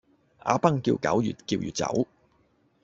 [0.39, 2.07] 阿崩叫狗越叫越走